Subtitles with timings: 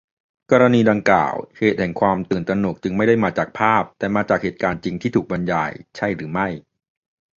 [0.51, 6.47] กรณีดังกล่าว เหตุแห่งความตื่นตระหนกจึงไม่ได้มาจากภาพ แต่มาจากเหตุการณ์จริงที่ถูกบรรยาย ใช่หรือไม่